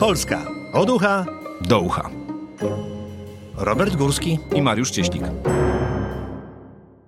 [0.00, 1.26] Polska od ucha
[1.60, 2.10] do ucha.
[3.56, 5.22] Robert Górski i Mariusz Cieślik.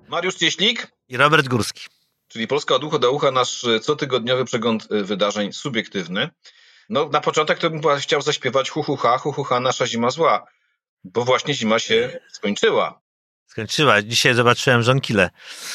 [0.09, 1.87] Mariusz Cieślik i Robert Górski.
[2.29, 6.31] Czyli Polska od ucha do ucha, nasz cotygodniowy przegląd y, wydarzeń subiektywny.
[6.89, 10.11] No, na początek to bym chciał zaśpiewać hu hu ha, hu hu ha, nasza zima
[10.11, 10.47] zła,
[11.05, 13.01] bo właśnie zima się skończyła.
[13.51, 14.03] Skończyła.
[14.03, 15.31] Dzisiaj zobaczyłem żonkile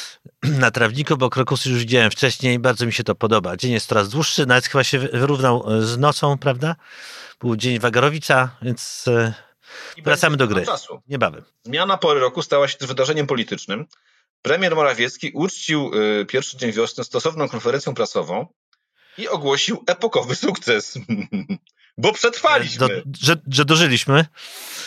[0.43, 2.59] na trawniku, bo krokusy już widziałem wcześniej.
[2.59, 3.57] Bardzo mi się to podoba.
[3.57, 6.75] Dzień jest coraz dłuższy, nawet chyba się wyrównał e, z nocą, prawda?
[7.39, 9.33] Był dzień Wagarowicza, więc e,
[9.97, 10.65] I wracamy do gry.
[10.65, 11.01] Czasu.
[11.07, 11.43] Niebawem.
[11.63, 13.85] Zmiana pory roku stała się też wydarzeniem politycznym.
[14.41, 18.47] Premier Morawiecki uczcił y, pierwszy dzień wiosny stosowną konferencją prasową
[19.17, 20.93] i ogłosił epokowy sukces.
[21.97, 22.87] Bo przetrwaliśmy.
[22.87, 22.87] Do,
[23.21, 24.25] że, że dożyliśmy.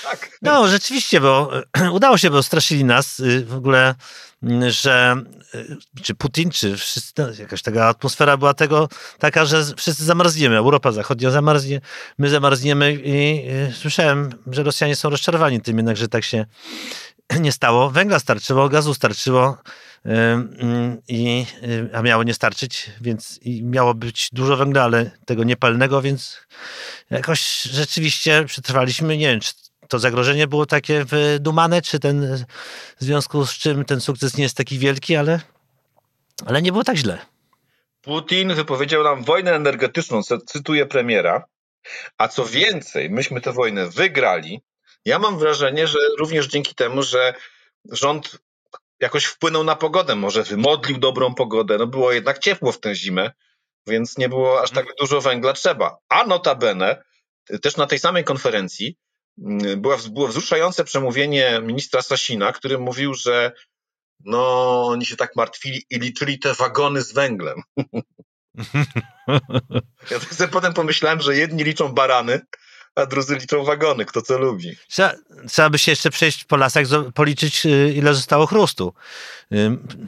[0.03, 0.39] Tak.
[0.43, 1.51] No, rzeczywiście, bo
[1.93, 3.95] udało się, bo straszyli nas y, w ogóle,
[4.43, 5.17] mm, że
[5.55, 10.57] y, czy Putin, czy wszyscy, no, jakaś taka atmosfera była tego taka, że wszyscy zamarzniemy.
[10.57, 11.81] Europa Zachodnia zamarznie,
[12.19, 16.47] my zamarzniemy i y, słyszałem, że Rosjanie są rozczarowani tym jednak, że tak się
[17.41, 17.91] nie stało.
[17.91, 19.59] Węgla starczyło, gazu starczyło,
[21.09, 21.47] i,
[21.93, 26.41] a miało nie starczyć, więc miało być dużo węgla, ale tego niepalnego, więc
[27.11, 29.17] jakoś rzeczywiście przetrwaliśmy.
[29.17, 29.53] Nie wiem, czy
[29.89, 32.45] to zagrożenie było takie wydumane, czy ten
[33.01, 35.41] w związku z czym ten sukces nie jest taki wielki, ale,
[36.47, 37.19] ale nie było tak źle.
[38.03, 41.45] Putin wypowiedział nam wojnę energetyczną, cytuję premiera,
[42.19, 44.61] a co więcej, myśmy tę wojnę wygrali.
[45.05, 47.35] Ja mam wrażenie, że również dzięki temu, że
[47.93, 48.39] rząd
[49.01, 51.79] jakoś wpłynął na pogodę, może wymodlił dobrą pogodę.
[51.79, 53.31] No było jednak ciepło w tę zimę,
[53.87, 54.97] więc nie było aż tak mhm.
[55.01, 55.97] dużo węgla trzeba.
[56.09, 57.03] A notabene,
[57.63, 58.97] też na tej samej konferencji
[59.39, 63.53] mm, była, było wzruszające przemówienie ministra Sasina, który mówił, że
[64.25, 67.63] no, oni się tak martwili i liczyli te wagony z węglem.
[70.11, 72.41] ja tak sobie potem pomyślałem, że jedni liczą barany,
[72.99, 74.77] a drudzy liczą wagony, kto co lubi.
[74.89, 75.13] Trzeba,
[75.49, 78.95] trzeba by się jeszcze przejść po lasach, policzyć y, ile zostało chrustu.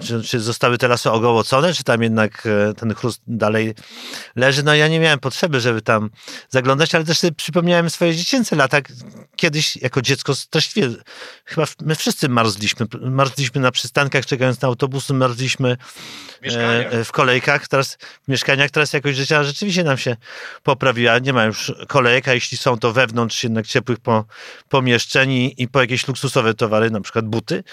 [0.00, 3.75] Czy, czy zostały te lasy ogołocone, czy tam jednak e, ten chrust dalej
[4.37, 4.62] leży.
[4.62, 6.10] No ja nie miałem potrzeby, żeby tam
[6.48, 8.78] zaglądać, ale też sobie przypomniałem swoje dziecięce lata.
[9.37, 10.88] Kiedyś jako dziecko straszliwie,
[11.44, 12.87] chyba my wszyscy marzliśmy.
[13.00, 15.76] Marzliśmy na przystankach, czekając na autobusy, marzliśmy
[16.43, 18.70] e, w kolejkach, teraz w mieszkaniach.
[18.70, 20.16] Teraz jakość życia rzeczywiście nam się
[20.62, 21.19] poprawiła.
[21.19, 24.24] Nie ma już kolejek, a jeśli są to wewnątrz jednak ciepłych po,
[24.68, 27.64] pomieszczeń i, i po jakieś luksusowe towary, na przykład buty.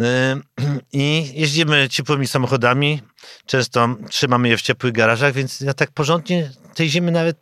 [0.00, 0.40] E,
[0.92, 3.02] I jeździmy ciepłymi samochodami,
[3.46, 7.36] często trzymamy je w ciepłych garażach, więc ja tak porządnie tej zimy nawet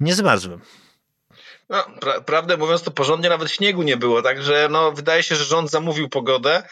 [0.00, 0.60] nie zmarzłem.
[1.68, 5.44] No, pra prawdę mówiąc, to porządnie nawet śniegu nie było, także no, wydaje się, że
[5.44, 6.62] rząd zamówił pogodę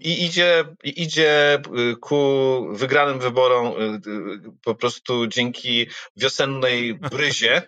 [0.00, 1.58] i idzie, i idzie
[1.92, 5.86] y, ku wygranym wyborom y, y, po prostu dzięki
[6.16, 7.62] wiosennej bryzie.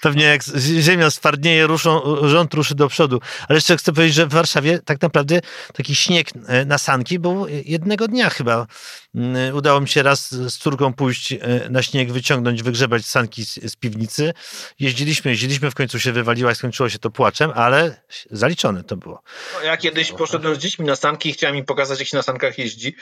[0.00, 0.42] Pewnie jak
[0.80, 3.20] ziemia stwardnieje, ruszą, rząd ruszy do przodu.
[3.48, 5.40] Ale jeszcze chcę powiedzieć, że w Warszawie tak naprawdę
[5.74, 8.66] taki śnieg e, na sanki był jednego dnia chyba.
[9.14, 11.38] Mm, udało mi się raz z córką pójść e,
[11.70, 14.32] na śnieg, wyciągnąć, wygrzebać sanki z, z piwnicy.
[14.78, 19.22] Jeździliśmy, jeździliśmy, w końcu się wywaliła, skończyło się to płaczem, ale zaliczone to było.
[19.54, 22.22] No, ja kiedyś poszedłem z dziećmi na sanki i chciałem im pokazać, jak się na
[22.22, 22.96] sankach jeździ,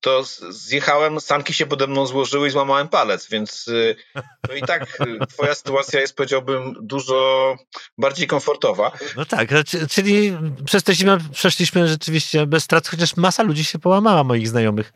[0.00, 3.70] to zjechałem, sanki się pode mną złożyły i złamałem palec, więc
[4.48, 4.98] to i tak
[5.28, 7.56] twoja sytuacja jest, powiedziałbym, dużo
[7.98, 8.92] bardziej komfortowa.
[9.16, 9.48] No tak,
[9.90, 14.92] czyli przez tę zimę przeszliśmy rzeczywiście bez strat, chociaż masa ludzi się połamała, moich znajomych.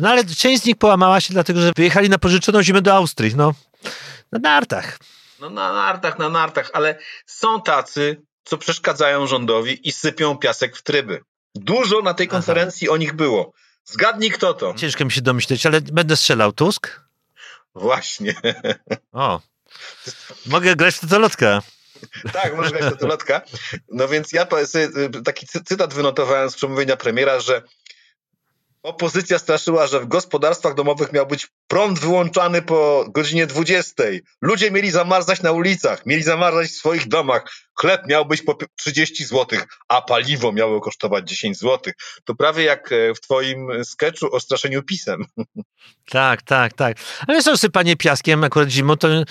[0.00, 3.36] No ale część z nich połamała się dlatego, że wyjechali na pożyczoną zimę do Austrii,
[3.36, 3.54] no.
[4.32, 4.98] Na nartach.
[5.40, 10.82] No na nartach, na nartach, ale są tacy, co przeszkadzają rządowi i sypią piasek w
[10.82, 11.20] tryby.
[11.54, 12.94] Dużo na tej konferencji Aha.
[12.94, 13.52] o nich było.
[13.84, 14.74] Zgadnij kto to.
[14.74, 16.52] Ciężko mi się domyśleć, ale będę strzelał.
[16.52, 17.00] Tusk?
[17.74, 18.34] Właśnie.
[19.12, 19.40] O.
[20.46, 21.62] Mogę grać w totolotka.
[22.32, 23.42] tak, możesz grać w totolotka.
[23.88, 24.46] No więc ja
[25.24, 27.62] taki cytat wynotowałem z przemówienia premiera, że
[28.82, 34.02] Opozycja straszyła, że w gospodarstwach domowych miał być prąd wyłączany po godzinie 20.
[34.42, 37.44] Ludzie mieli zamarzać na ulicach, mieli zamarzać w swoich domach.
[37.80, 41.92] Chleb miał być po 30 zł, a paliwo miało kosztować 10 zł.
[42.24, 45.24] To prawie jak e, w twoim sketchu o straszeniu pisem.
[46.10, 46.96] Tak, tak, tak.
[47.26, 49.24] Ale są sypanie piaskiem akurat zimą, to yy,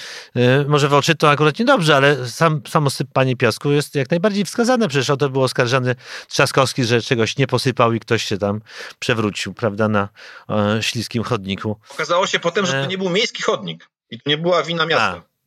[0.67, 4.87] może w oczy to akurat niedobrze, ale sam, samo sypanie piasku jest jak najbardziej wskazane.
[4.87, 5.95] Przecież o to był oskarżany
[6.27, 8.61] Trzaskowski, że czegoś nie posypał i ktoś się tam
[8.99, 10.09] przewrócił, prawda, na
[10.49, 11.79] e, śliskim chodniku.
[11.91, 12.87] Okazało się potem, że to e.
[12.87, 15.23] nie był miejski chodnik i to nie była wina miasta.
[15.23, 15.37] A.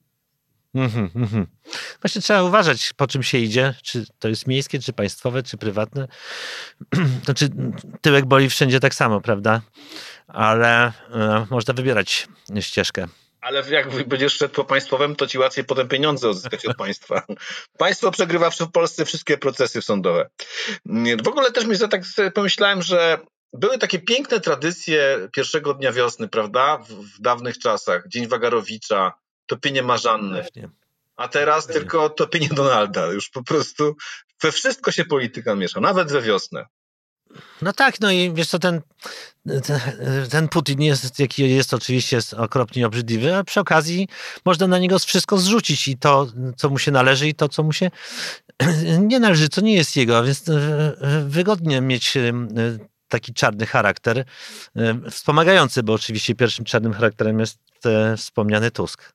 [0.75, 1.47] Mm -hmm,
[2.03, 6.09] Właśnie trzeba uważać, po czym się idzie, czy to jest miejskie, czy państwowe, czy prywatne.
[7.25, 7.49] Znaczy,
[8.01, 9.61] tyłek boli wszędzie tak samo, prawda?
[10.27, 12.29] Ale e, można wybierać
[12.61, 13.09] ścieżkę.
[13.41, 17.23] Ale jak będziesz szedł po państwowym, to ci łatwiej potem pieniądze odzyskać od państwa.
[17.79, 20.31] Państwo przegrywa w Polsce wszystkie procesy sądowe.
[21.25, 22.03] W ogóle też mi za tak
[22.35, 23.19] pomyślałem, że
[23.53, 26.79] były takie piękne tradycje pierwszego dnia wiosny, prawda?
[26.79, 28.09] W, w dawnych czasach.
[28.09, 29.13] Dzień Wagarowicza,
[29.47, 30.47] topienie Marzanny.
[31.17, 33.07] A teraz tylko topienie Donalda.
[33.07, 33.97] Już po prostu
[34.43, 36.67] we wszystko się polityka miesza, nawet we wiosnę.
[37.63, 38.81] No tak, no i wiesz co, ten,
[39.47, 39.81] ten,
[40.31, 44.09] ten Putin jest, jaki jest oczywiście jest okropnie obrzydliwy, a przy okazji
[44.45, 46.27] można na niego wszystko zrzucić i to,
[46.57, 47.91] co mu się należy i to, co mu się
[49.11, 52.33] nie należy, co nie jest jego, więc e, wygodnie mieć e,
[53.11, 54.25] taki czarny charakter,
[54.77, 57.59] e, wspomagający, bo oczywiście pierwszym czarnym charakterem jest
[58.17, 59.13] wspomniany Tusk.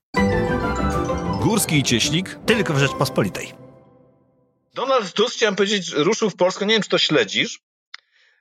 [1.41, 3.53] Górski i Cieśnik tylko w Rzeczpospolitej.
[4.73, 7.59] Donald Tusk, chciałem powiedzieć, ruszył w Polskę, nie wiem, czy to śledzisz,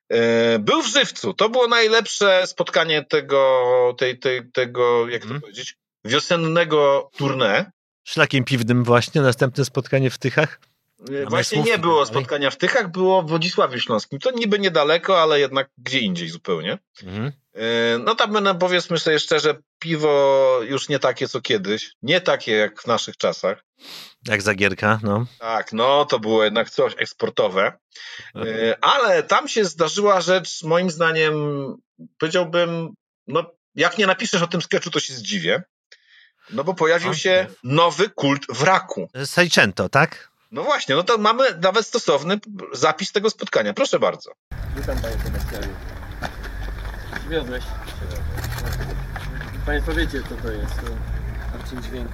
[0.08, 1.34] E, był w Żywcu.
[1.34, 5.40] To było najlepsze spotkanie tego, tej, tej, tego jak to hmm.
[5.40, 7.64] powiedzieć, wiosennego tournée.
[8.04, 10.60] Szlakiem piwnym właśnie, następne spotkanie w Tychach.
[11.12, 14.18] E, właśnie nie było spotkania w Tychach, było w Wodzisławiu Śląskim.
[14.18, 16.78] To niby niedaleko, ale jednak gdzie indziej zupełnie.
[17.02, 17.32] Mhm.
[17.54, 21.92] E, no tam no, powiedzmy sobie szczerze, piwo już nie takie co kiedyś.
[22.02, 23.64] Nie takie jak w naszych czasach.
[24.28, 25.26] Jak Zagierka, no.
[25.38, 27.72] Tak, no to było jednak coś eksportowe.
[28.36, 31.34] E, ale tam się zdarzyła rzecz, moim zdaniem,
[32.18, 32.94] powiedziałbym,
[33.26, 35.62] no jak nie napiszesz o tym sketchu, to się zdziwię.
[36.50, 39.08] No bo pojawił się nowy kult wraku.
[39.24, 40.33] Seicento, tak?
[40.54, 42.38] No właśnie, no to mamy nawet stosowny
[42.72, 43.74] zapis tego spotkania.
[43.74, 44.32] Proszę bardzo.
[44.76, 45.74] Witam panie Sebastianie.
[47.20, 47.64] Przywiozłeś?
[49.66, 50.74] Państwo wiecie co to jest.
[51.52, 52.10] Marcin Dźwięk.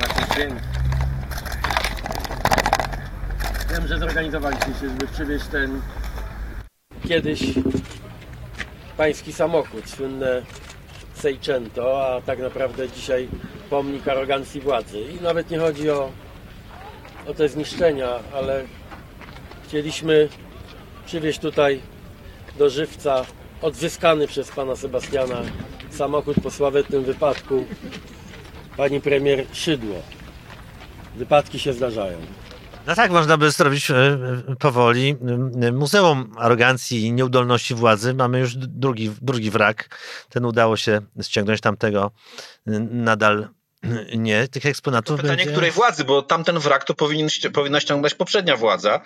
[0.00, 0.58] Marcin Dźwięk.
[3.70, 5.82] Wiem, że zorganizowaliście się, żeby przywieźć ten
[7.08, 7.42] kiedyś
[8.96, 10.42] pański samochód, słynne
[11.14, 13.28] Seicento, a tak naprawdę dzisiaj
[13.70, 15.00] pomnik arogancji władzy.
[15.00, 16.10] I nawet nie chodzi o,
[17.26, 18.64] o te zniszczenia, ale
[19.64, 20.28] chcieliśmy
[21.06, 21.80] przywieźć tutaj
[22.58, 23.24] do żywca
[23.62, 25.36] odzyskany przez pana Sebastiana
[25.90, 27.64] samochód po sławetnym wypadku
[28.76, 29.96] pani premier Szydło.
[31.16, 32.18] Wypadki się zdarzają.
[32.86, 35.16] No tak, można by zrobić e, e, powoli.
[35.72, 38.14] Muzeum Arogancji i Nieudolności Władzy.
[38.14, 39.98] Mamy już drugi, drugi wrak.
[40.28, 42.10] Ten udało się ściągnąć tamtego.
[42.90, 43.48] Nadal
[44.16, 44.48] nie.
[44.48, 45.16] Tych eksponatów.
[45.16, 45.52] To pytanie, będzie...
[45.52, 49.00] której władzy, bo tamten wrak to powinien, powinna ściągnąć poprzednia władza.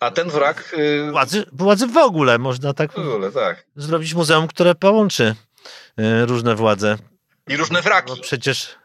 [0.00, 0.74] A ten wrak.
[0.76, 1.10] Yy...
[1.10, 5.34] Władzy, władzy w ogóle można tak, w ogóle, tak zrobić muzeum, które połączy
[5.96, 6.98] yy, różne władze.
[7.48, 8.12] I różne wraki.
[8.16, 8.80] Bo przecież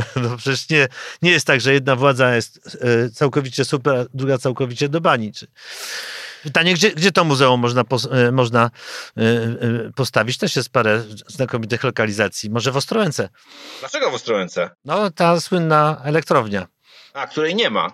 [0.22, 0.88] no przecież nie,
[1.22, 5.32] nie jest tak, że jedna władza jest e, całkowicie super, a druga całkowicie do bani.
[6.42, 8.70] Pytanie, gdzie, gdzie to muzeum można, e, można
[9.16, 9.22] e,
[9.96, 10.38] postawić?
[10.38, 12.50] Też jest parę znakomitych lokalizacji.
[12.50, 13.28] Może w Ostrołęce.
[13.80, 14.70] Dlaczego w Ostrołęce?
[14.84, 16.66] No, ta słynna elektrownia.
[17.14, 17.92] A, której nie ma.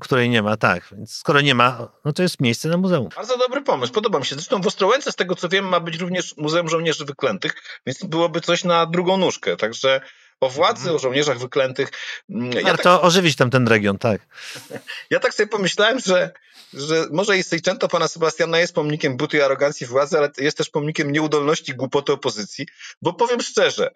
[0.00, 0.88] Której nie ma, tak.
[0.92, 3.08] Więc skoro nie ma, no to jest miejsce na muzeum.
[3.16, 4.34] Bardzo dobry pomysł, podoba mi się.
[4.34, 7.54] Zresztą w Ostrołęce, z tego co wiem, ma być również Muzeum Żołnierzy Wyklętych,
[7.86, 9.56] więc byłoby coś na drugą nóżkę.
[9.56, 10.00] Także
[10.40, 10.96] o władzy, mhm.
[10.96, 11.90] o żołnierzach wyklętych.
[12.30, 14.20] Mm, ja Warto tak, ożywić tam ten region, tak.
[15.10, 16.30] Ja tak sobie pomyślałem, że,
[16.72, 20.70] że może i Seicento pana Sebastiana jest pomnikiem buty i arogancji władzy, ale jest też
[20.70, 22.66] pomnikiem nieudolności, głupoty opozycji,
[23.02, 23.90] bo powiem szczerze,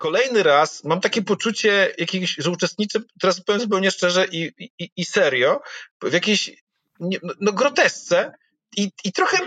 [0.00, 5.04] kolejny raz mam takie poczucie jakiegoś, że uczestniczę, teraz powiem zupełnie szczerze i, i, i
[5.04, 5.60] serio,
[6.02, 6.50] w jakiejś
[7.00, 8.32] no, no, grotesce
[8.76, 9.38] i, i trochę,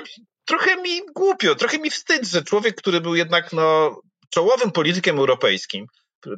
[0.46, 5.88] trochę mi głupio, trochę mi wstyd, że człowiek, który był jednak no, czołowym politykiem europejskim,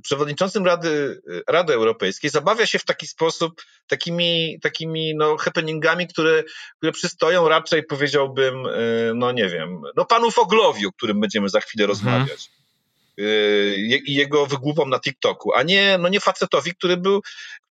[0.04, 6.44] przewodniczącym Rady, Rady Europejskiej zabawia się w taki sposób takimi, takimi no, happeningami, które,
[6.78, 11.60] które przystoją raczej, powiedziałbym, y, no nie wiem, no panu Foglowi, o którym będziemy za
[11.60, 11.90] chwilę mhm.
[11.90, 12.50] rozmawiać.
[13.20, 17.22] Y, I jego wygłupom na TikToku, a nie, no nie facetowi, który był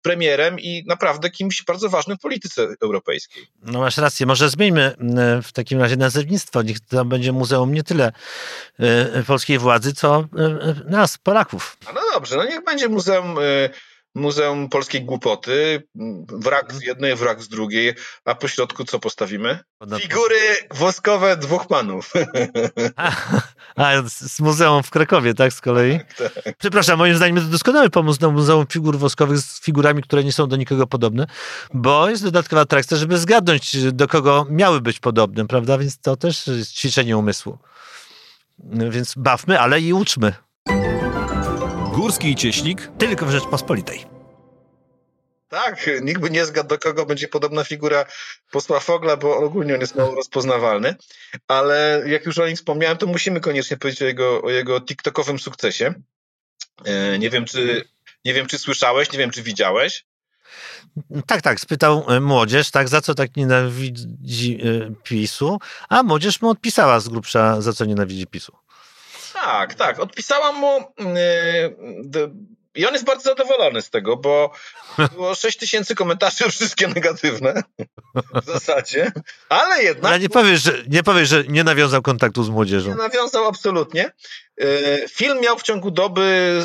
[0.01, 3.47] premierem i naprawdę kimś bardzo ważnym w polityce europejskiej.
[3.63, 6.61] No masz rację, może zmieńmy e, w takim razie nazewnictwo.
[6.61, 8.11] Niech to będzie muzeum nie tyle
[8.79, 11.77] e, polskiej władzy, co e, nas, Polaków.
[11.95, 13.35] No dobrze, no niech będzie muzeum
[14.15, 15.83] Muzeum Polskiej Głupoty,
[16.27, 17.93] wrak z jednej, wrak z drugiej,
[18.25, 19.59] a po środku co postawimy?
[19.99, 20.39] Figury
[20.71, 22.13] woskowe dwóch panów.
[22.95, 23.11] A,
[23.75, 25.99] a z muzeum w Krakowie, tak, z kolei?
[26.17, 26.57] Tak, tak.
[26.57, 30.47] Przepraszam, moim zdaniem to doskonały pomysł na Muzeum Figur Woskowych z figurami, które nie są
[30.47, 31.27] do nikogo podobne,
[31.73, 35.77] bo jest dodatkowa atrakcja, żeby zgadnąć, do kogo miały być podobne, prawda?
[35.77, 37.57] Więc to też jest ćwiczenie umysłu.
[38.89, 40.33] Więc bawmy, ale i uczmy.
[41.91, 44.05] Górski i Cieśnik tylko w Rzeczpospolitej.
[45.49, 48.05] Tak, nikt by nie zgadł, do kogo będzie podobna figura
[48.51, 50.95] posła Fogla, bo ogólnie on jest mało rozpoznawalny.
[51.47, 55.39] Ale jak już o nim wspomniałem, to musimy koniecznie powiedzieć o jego, o jego TikTokowym
[55.39, 55.93] sukcesie.
[56.85, 57.85] E, nie wiem, czy,
[58.25, 60.05] nie wiem, czy słyszałeś, nie wiem, czy widziałeś.
[61.27, 66.49] Tak, tak, spytał e, młodzież, tak, za co tak nienawidzi e, PiSu, a młodzież mu
[66.49, 68.60] odpisała z grubsza, za co nienawidzi PiSu.
[69.41, 74.51] Tak, tak, odpisałam mu yy, i on jest bardzo zadowolony z tego, bo
[75.11, 77.63] było 6 tysięcy komentarzy, wszystkie negatywne
[78.43, 79.11] w zasadzie,
[79.49, 80.05] ale jednak...
[80.05, 82.89] Ale nie powiesz, że nie, powiesz, że nie nawiązał kontaktu z młodzieżą.
[82.89, 84.11] Nie nawiązał absolutnie.
[84.61, 86.57] E, film miał w ciągu doby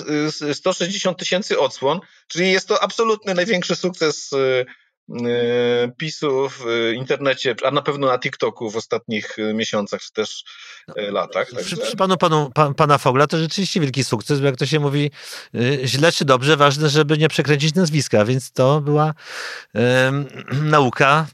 [0.53, 4.65] 160 tysięcy odsłon, czyli jest to absolutny największy sukces E,
[5.97, 10.45] PiSu w e, internecie, a na pewno na TikToku w ostatnich e, miesiącach czy też
[10.97, 11.51] latach.
[11.51, 11.77] Także...
[11.77, 15.11] Przy panu, panu pan, pana Fogla to rzeczywiście wielki sukces, bo jak to się mówi
[15.85, 19.15] źle czy dobrze, ważne, żeby nie przekręcić nazwiska, więc to była
[20.77, 21.27] nauka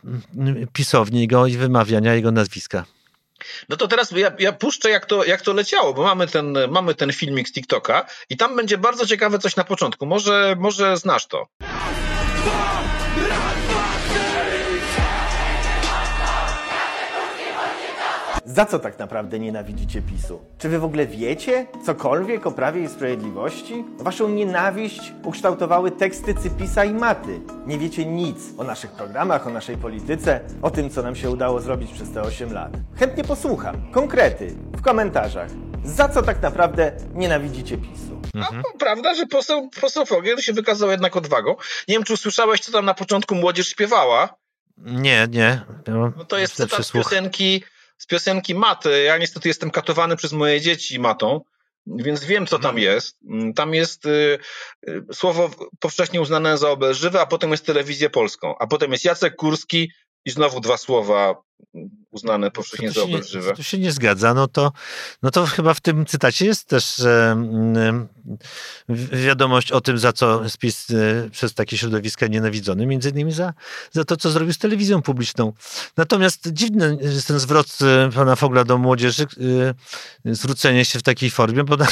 [0.72, 2.84] pisowni jego i wymawiania jego nazwiska.
[3.68, 6.94] No to teraz ja, ja puszczę, jak to, jak to leciało, bo mamy ten, mamy
[6.94, 10.06] ten filmik z TikToka i tam będzie bardzo ciekawe coś na początku.
[10.06, 11.46] Może, może znasz to.
[18.54, 20.40] Za co tak naprawdę nienawidzicie PiSu?
[20.58, 23.84] Czy wy w ogóle wiecie cokolwiek o Prawie i Sprawiedliwości?
[23.98, 27.40] Waszą nienawiść ukształtowały teksty Cypisa i Maty.
[27.66, 31.60] Nie wiecie nic o naszych programach, o naszej polityce, o tym, co nam się udało
[31.60, 32.72] zrobić przez te 8 lat.
[32.96, 33.92] Chętnie posłucham.
[33.92, 35.48] Konkrety w komentarzach.
[35.84, 38.20] Za co tak naprawdę nienawidzicie PiSu?
[38.34, 38.62] Mhm.
[38.74, 41.56] A prawda, że poseł, poseł Fogiel się wykazał jednak odwagą.
[41.88, 44.28] Nie wiem, czy usłyszałeś, co tam na początku młodzież śpiewała.
[44.78, 45.60] Nie, nie.
[46.16, 47.64] No to jest cytat piosenki
[48.02, 49.02] z piosenki Maty.
[49.02, 51.40] Ja niestety jestem katowany przez moje dzieci matą,
[51.86, 52.94] więc wiem, co tam mhm.
[52.94, 53.18] jest.
[53.30, 54.38] Mm, tam jest y,
[54.88, 59.36] y, słowo powszechnie uznane za obelżywe, a potem jest telewizję polską, a potem jest Jacek
[59.36, 59.92] Kurski
[60.24, 61.42] i znowu dwa słowa
[62.10, 63.52] uznane powszechnie za obelżywe.
[63.52, 64.34] To się nie zgadza.
[64.34, 64.72] No to,
[65.22, 67.36] no to chyba w tym cytacie jest też e,
[69.12, 73.52] wiadomość o tym, za co spis e, przez takie środowiska nienawidzony, między innymi za,
[73.90, 75.52] za to, co zrobił z telewizją publiczną.
[75.96, 79.26] Natomiast dziwny jest ten zwrot e, pana Fogla do młodzieży,
[80.26, 81.86] e, zwrócenie się w takiej formie, bo na,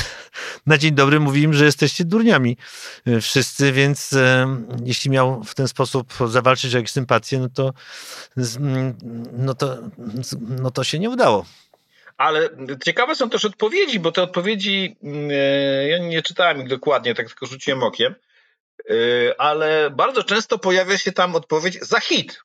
[0.66, 2.56] na dzień dobry mówi im, że jesteście durniami
[3.20, 4.14] wszyscy, więc
[4.84, 7.72] jeśli miał w ten sposób zawalczyć o ich sympatię, no to,
[9.32, 9.78] no to
[10.40, 11.46] no to się nie udało.
[12.16, 12.48] Ale
[12.84, 15.30] ciekawe są też odpowiedzi, bo te odpowiedzi, mm,
[15.90, 18.14] ja nie czytałem ich dokładnie, tak tylko rzuciłem okiem,
[18.90, 18.94] e,
[19.40, 22.42] ale bardzo często pojawia się tam odpowiedź za hit,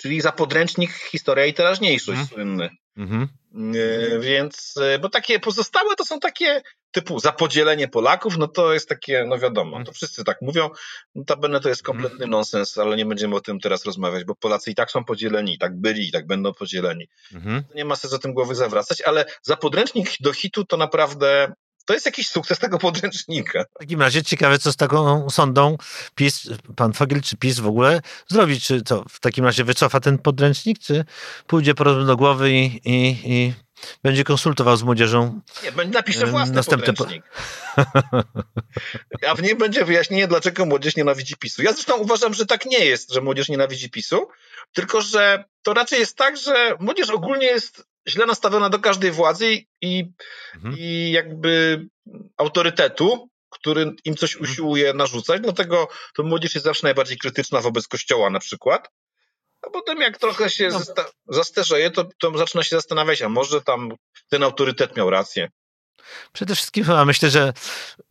[0.00, 2.26] czyli za podręcznik historia i teraźniejszość mm.
[2.26, 2.70] słynny.
[2.96, 3.26] Mm -hmm.
[4.20, 9.24] Więc, bo takie pozostałe to są takie typu za podzielenie Polaków, no to jest takie,
[9.28, 9.84] no wiadomo, mhm.
[9.84, 10.70] to wszyscy tak mówią,
[11.14, 12.30] notabene to jest kompletny mhm.
[12.30, 15.58] nonsens, ale nie będziemy o tym teraz rozmawiać, bo Polacy i tak są podzieleni, i
[15.58, 17.08] tak byli, i tak będą podzieleni.
[17.34, 17.64] Mhm.
[17.74, 21.52] Nie ma sensu o tym głowy zawracać, ale za podręcznik do hitu to naprawdę
[21.84, 23.64] to jest jakiś sukces tego podręcznika.
[23.64, 25.76] W takim razie ciekawe, co z taką sądą
[26.14, 28.60] PiS, pan Fogiel czy PiS w ogóle zrobi.
[28.60, 31.04] Czy to w takim razie wycofa ten podręcznik, czy
[31.46, 33.52] pójdzie po do głowy i, i, i
[34.02, 35.40] będzie konsultował z młodzieżą.
[35.64, 37.24] Nie, napisze własny następny podręcznik.
[39.28, 41.62] A w niej będzie wyjaśnienie, dlaczego młodzież nienawidzi PiSu.
[41.62, 44.28] Ja zresztą uważam, że tak nie jest, że młodzież nienawidzi PiSu,
[44.72, 49.64] tylko że to raczej jest tak, że młodzież ogólnie jest źle nastawiona do każdej władzy
[49.80, 50.12] i,
[50.54, 50.74] mhm.
[50.78, 51.84] i jakby
[52.36, 54.50] autorytetu, który im coś mhm.
[54.50, 58.88] usiłuje narzucać, dlatego to młodzież jest zawsze najbardziej krytyczna wobec kościoła na przykład.
[59.62, 60.80] A potem jak trochę się no.
[61.28, 63.92] zastarzeje, to, to zaczyna się zastanawiać, a może tam
[64.28, 65.48] ten autorytet miał rację.
[66.32, 67.52] Przede wszystkim chyba myślę, że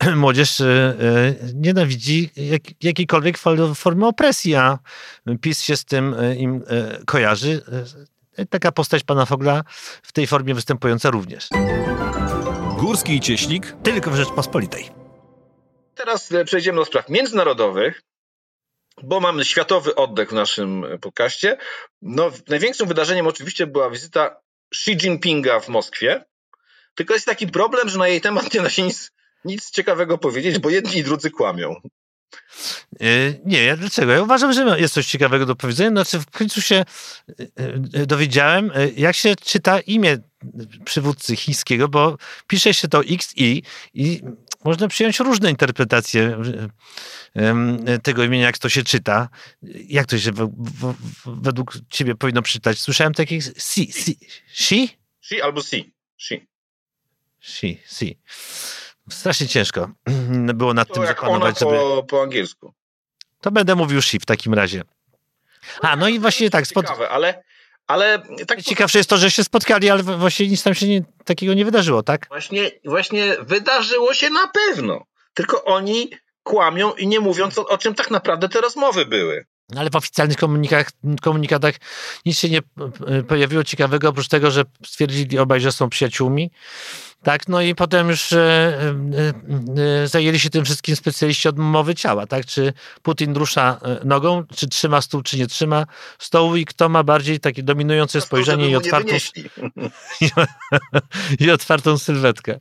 [0.16, 3.38] młodzież e, e, nienawidzi jak, jakiejkolwiek
[3.74, 4.78] formy opresji, a
[5.40, 6.64] PiS się z tym e, im
[7.06, 7.62] kojarzy.
[8.50, 9.62] Taka postać pana Fogla
[10.02, 11.48] w tej formie występująca również.
[12.78, 14.88] Górski i Cieślik tylko w Rzeczpospolitej.
[15.94, 18.02] Teraz przejdziemy do spraw międzynarodowych
[19.02, 21.56] bo mamy światowy oddech w naszym podcaście.
[22.02, 24.40] No, największym wydarzeniem oczywiście była wizyta
[24.72, 26.24] Xi Jinpinga w Moskwie.
[26.94, 29.12] Tylko jest taki problem, że na jej temat nie da się nic,
[29.44, 31.74] nic ciekawego powiedzieć, bo jedni i drudzy kłamią.
[33.00, 34.12] E, nie, dlaczego?
[34.12, 35.90] Ja uważam, że jest coś ciekawego do powiedzenia.
[35.90, 36.84] Znaczy, w końcu się e,
[37.92, 40.18] e, dowiedziałem, jak się czyta imię
[40.84, 43.62] przywódcy chińskiego, bo pisze się to XI
[43.94, 44.22] i
[44.64, 46.38] można przyjąć różne interpretacje
[48.02, 49.28] tego imienia, jak to się czyta.
[49.88, 50.30] Jak to się
[51.26, 52.78] według ciebie powinno przeczytać?
[52.80, 54.18] Słyszałem takich si, si,
[54.52, 54.98] si?
[55.20, 55.94] Si albo si.
[56.18, 56.46] Si.
[57.40, 58.18] Si, si.
[59.10, 59.90] Strasznie ciężko
[60.54, 62.06] było nad to tym zapanować, po, żeby...
[62.06, 62.72] po angielsku.
[63.40, 64.82] To będę mówił si w takim razie.
[65.80, 66.66] A, no i właśnie tak.
[66.66, 66.86] Spod...
[66.86, 67.42] Ciekawe, ale
[67.90, 71.54] ale tak Ciekawsze jest to, że się spotkali, ale właśnie nic tam się nie, takiego
[71.54, 72.26] nie wydarzyło, tak?
[72.28, 75.06] Właśnie, właśnie wydarzyło się na pewno.
[75.34, 76.10] tylko oni
[76.42, 79.46] kłamią i nie mówią, co, o czym tak naprawdę te rozmowy były.
[79.76, 80.36] Ale w oficjalnych
[81.22, 81.74] komunikatach,
[82.26, 82.58] nic się nie
[83.06, 86.50] e, pojawiło ciekawego, oprócz tego, że stwierdzili obaj, że są przyjaciółmi.
[87.22, 91.94] Tak, no i potem już e, e, e, zajęli się tym wszystkim specjaliści od mowy
[91.94, 92.46] ciała, tak?
[92.46, 92.72] Czy
[93.02, 95.86] Putin rusza nogą, czy trzyma stół, czy nie trzyma
[96.18, 99.14] stołu i kto ma bardziej takie dominujące spojrzenie i otwartą,
[101.40, 102.60] i otwartą sylwetkę.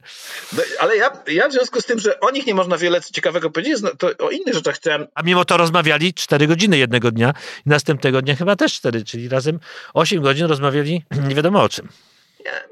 [0.54, 3.50] No, ale ja, ja w związku z tym, że o nich nie można wiele ciekawego
[3.50, 5.08] powiedzieć, to o innych rzeczach chciałem...
[5.16, 7.34] A mimo to rozmawiali 4 godziny jednego dnia
[7.66, 9.60] i następnego dnia chyba też 4, czyli razem
[9.94, 11.90] 8 godzin rozmawiali nie wiadomo o czym.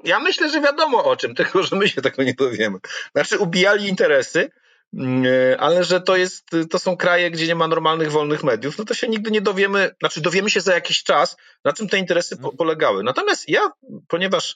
[0.04, 2.80] Ja, myślę, że wiadomo o czym, tylko że my się tego nie dowiemy.
[3.16, 4.52] Znaczy ubijali interesy,
[4.94, 5.26] mm,
[5.60, 8.94] ale że to, jest, to są kraje, gdzie nie ma normalnych, wolnych mediów, no to
[8.94, 12.52] się nigdy nie dowiemy, znaczy dowiemy się za jakiś czas, na czym te interesy po,
[12.52, 13.04] polegały.
[13.04, 13.72] Natomiast ja,
[14.08, 14.56] ponieważ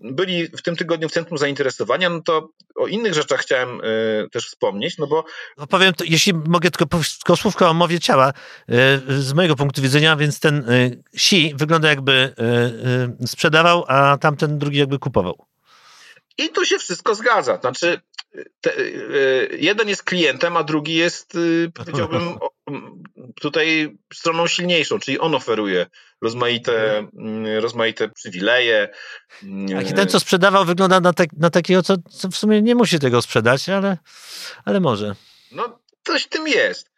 [0.00, 4.46] byli w tym tygodniu w centrum zainteresowania, no to o innych rzeczach chciałem y, też
[4.46, 5.24] wspomnieć, no bo...
[5.58, 8.32] No powiem, to, jeśli mogę tylko, tylko słówko o mowie ciała,
[9.10, 12.34] y, z mojego punktu widzenia, więc ten y, Si wygląda jakby
[13.26, 15.46] sprzedawał, a tamten drugi jakby kupował.
[16.38, 17.58] I tu się wszystko zgadza.
[17.60, 18.00] Znaczy,
[18.60, 18.72] te,
[19.58, 21.38] jeden jest klientem, a drugi jest,
[21.74, 22.38] powiedziałbym,
[23.40, 25.86] tutaj stroną silniejszą, czyli on oferuje
[26.22, 28.88] rozmaite, mm, rozmaite przywileje.
[29.78, 32.98] A ten, co sprzedawał, wygląda na, tak, na takiego, co, co w sumie nie musi
[32.98, 33.98] tego sprzedać, ale,
[34.64, 35.14] ale może.
[35.52, 36.90] No, coś w tym jest.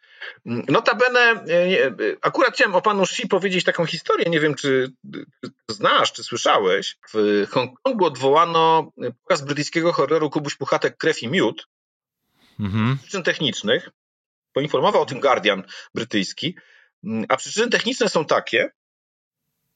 [0.45, 4.91] Notabene, e, e, akurat chciałem o panu Xi powiedzieć taką historię, nie wiem czy
[5.69, 6.97] znasz, czy słyszałeś.
[7.13, 8.91] W Hongkongu odwołano
[9.23, 11.67] pokaz brytyjskiego horroru Kubuś Puchatek Krew i Miód
[12.59, 12.97] mhm.
[12.97, 13.89] z przyczyn technicznych.
[14.53, 15.63] Poinformował o tym Guardian
[15.95, 16.55] brytyjski.
[17.29, 18.71] A przyczyny techniczne są takie,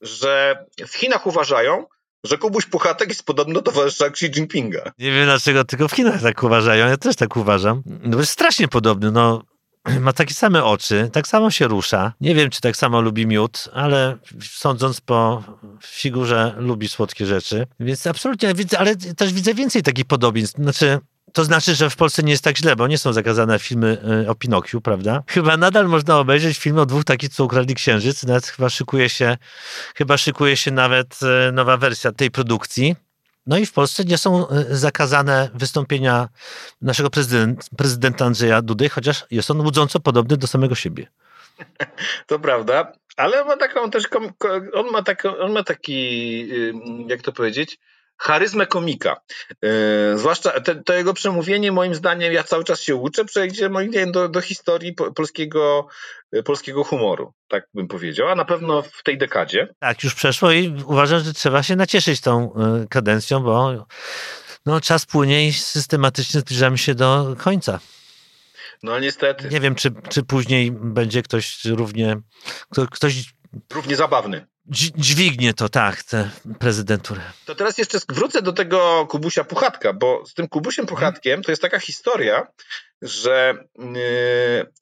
[0.00, 1.86] że w Chinach uważają,
[2.24, 4.92] że Kubuś Puchatek jest podobno towarzysza Xi Jinpinga.
[4.98, 7.82] Nie wiem dlaczego tylko w Chinach tak uważają, ja też tak uważam.
[7.86, 9.42] No jest strasznie podobny, no
[10.00, 12.12] ma takie same oczy, tak samo się rusza.
[12.20, 15.42] Nie wiem, czy tak samo lubi miód, ale sądząc po
[15.84, 17.66] figurze, lubi słodkie rzeczy.
[17.80, 20.56] Więc absolutnie, ale też widzę więcej takich podobieństw.
[20.56, 20.98] Znaczy,
[21.34, 24.30] to znaczy, że w Polsce nie jest tak źle, bo nie są zakazane filmy y,
[24.30, 25.22] o Pinokiu, prawda?
[25.26, 28.22] Chyba nadal można obejrzeć film o dwóch takich, co ukradli księżyc.
[28.22, 29.36] Nawet chyba szykuje się,
[29.96, 31.18] chyba szykuje się nawet
[31.48, 32.96] y, nowa wersja tej produkcji.
[33.46, 36.28] No i w Polsce nie są y, zakazane wystąpienia
[36.82, 41.06] naszego prezydent, prezydenta Andrzeja Dudy, chociaż jest on łudząco podobny do samego siebie.
[42.26, 44.04] To prawda, ale ma taką też,
[44.74, 46.48] on ma, taką, on ma taki,
[47.08, 47.78] jak to powiedzieć,
[48.16, 49.16] charyzmę komika.
[49.62, 49.70] Yy,
[50.18, 54.12] zwłaszcza te, to jego przemówienie, moim zdaniem, ja cały czas się uczę, przejdzie moim zdaniem
[54.12, 55.86] do, do historii po, polskiego,
[56.32, 59.68] e, polskiego humoru, tak bym powiedział, a na pewno w tej dekadzie.
[59.78, 63.86] Tak, już przeszło i uważam, że trzeba się nacieszyć tą y, kadencją, bo
[64.66, 67.80] no, czas płynie i systematycznie zbliżamy się do końca.
[68.82, 69.48] No niestety.
[69.48, 72.16] Nie wiem, czy, czy później będzie ktoś równie,
[72.90, 73.34] ktoś...
[73.72, 77.20] Równie zabawny dźwignie to, tak, tę prezydenturę.
[77.44, 81.62] To teraz jeszcze wrócę do tego Kubusia Puchatka, bo z tym Kubusiem Puchatkiem to jest
[81.62, 82.46] taka historia,
[83.02, 83.86] że yy,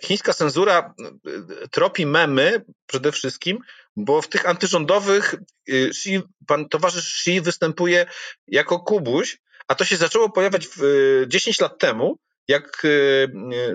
[0.02, 3.58] chińska cenzura yy, tropi memy przede wszystkim,
[3.96, 5.34] bo w tych antyrządowych
[5.66, 8.06] yy, Xi, pan towarzysz Xi występuje
[8.48, 12.82] jako Kubuś, a to się zaczęło pojawiać w, 10 lat temu, jak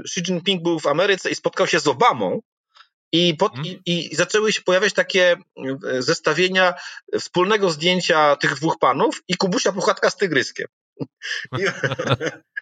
[0.05, 2.41] Xi Jinping był w Ameryce i spotkał się z Obamą,
[3.11, 3.75] i, pod, hmm.
[3.85, 5.35] i, I, zaczęły się pojawiać takie
[5.87, 6.73] e, zestawienia
[7.19, 10.67] wspólnego zdjęcia tych dwóch panów i Kubusia Puchatka z tygryskiem.
[11.57, 11.65] I,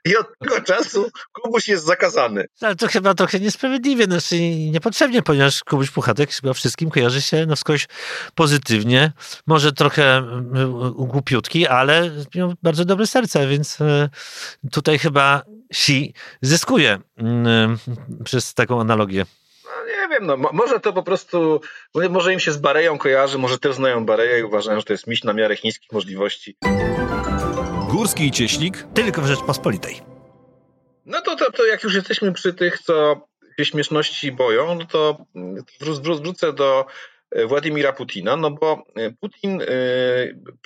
[0.10, 2.46] I, od tego czasu Kubuś jest zakazany.
[2.62, 4.40] Ale to chyba trochę niesprawiedliwie, znaczy
[4.72, 7.88] niepotrzebnie, ponieważ Kubuś Puchatek chyba wszystkim kojarzy się na wskroś
[8.36, 9.12] pozytywnie.
[9.48, 10.24] Może trochę
[10.96, 14.10] głupiutki, ale miał bardzo dobre serce, więc e,
[14.72, 17.78] tutaj chyba si zyskuje mm,
[18.24, 19.26] przez taką analogię
[20.08, 21.62] nie wiem, no może to po prostu,
[22.10, 25.08] może im się z Bareją kojarzy, może też znają Bareję i uważają, że to jest
[25.08, 26.58] miś na miarę chińskich możliwości.
[27.90, 30.02] Górski i Cieśnik tylko w Rzeczpospolitej.
[31.06, 33.28] No to, to, to jak już jesteśmy przy tych, co
[33.60, 35.26] się śmieszności boją, no to
[35.82, 36.86] wró wrócę do
[37.32, 39.66] e, Władimira Putina, no bo e, Putin y,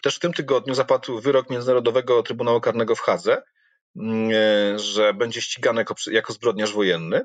[0.02, 3.42] też w tym tygodniu zapadł wyrok Międzynarodowego Trybunału Karnego w Hadze, e,
[4.76, 7.22] że będzie ścigany jako, jako zbrodniarz wojenny.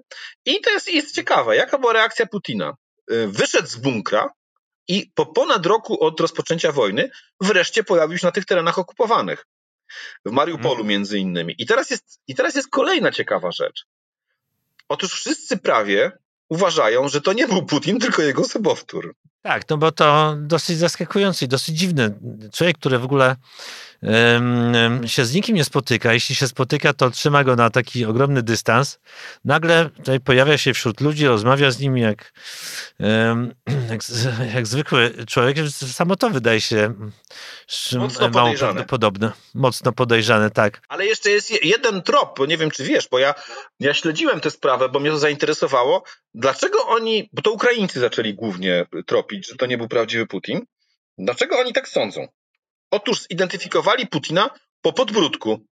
[0.47, 2.75] I to jest, jest ciekawe, jaka była reakcja Putina.
[3.11, 4.31] E, wyszedł z bunkra
[4.89, 9.47] i po ponad roku od rozpoczęcia wojny wreszcie pojawił się na tych terenach okupowanych.
[10.25, 10.89] W Mariupolu mhm.
[10.89, 11.55] między innymi.
[11.59, 13.85] I teraz jest, i teraz jest kolejna ciekawa rzecz.
[14.89, 16.13] Otóż wszyscy prawie
[16.49, 19.15] uważają, że to nie był Putin, tylko jego sobowtór.
[19.43, 22.19] Tak, no bo to dosyć zaskakujący i dosyć dziwny.
[22.53, 23.37] Człowiek, który w ogóle
[25.07, 26.13] się z nikim nie spotyka.
[26.13, 28.99] Jeśli się spotyka, to trzyma go na taki ogromny dystans.
[29.45, 32.33] Nagle tutaj pojawia się wśród ludzi, rozmawia z nimi jak,
[33.91, 34.01] jak,
[34.55, 35.57] jak zwykły człowiek.
[35.71, 36.95] Samo to wydaje się
[37.99, 38.73] Mocno mało podejrzane.
[38.73, 39.33] prawdopodobne.
[39.55, 40.81] Mocno podejrzane, tak.
[40.89, 43.35] Ale jeszcze jest je- jeden trop, bo nie wiem, czy wiesz, bo ja,
[43.81, 46.03] ja śledziłem tę sprawę, bo mnie to zainteresowało.
[46.35, 50.61] Dlaczego oni, bo to Ukraińcy zaczęli głównie tropić, że to nie był prawdziwy Putin.
[51.19, 52.27] Dlaczego oni tak sądzą?
[52.91, 54.51] Otóż zidentyfikowali Putina
[54.83, 55.67] po podbródku.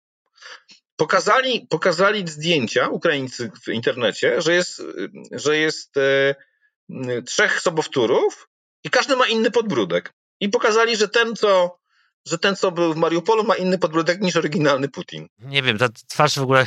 [0.96, 4.83] Pokazali, pokazali zdjęcia Ukraińcy w internecie, że jest,
[5.33, 6.35] że jest e,
[7.27, 8.48] trzech sobowtórów
[8.85, 10.14] i każdy ma inny podbródek.
[10.40, 11.79] I pokazali, że ten, co,
[12.26, 15.28] że ten, co był w Mariupolu, ma inny podbródek niż oryginalny Putin.
[15.38, 16.66] Nie wiem, ta twarz w ogóle,